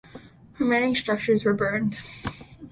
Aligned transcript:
Remaining 0.57 0.95
structures 0.95 1.45
were 1.45 1.53
burned. 1.53 1.95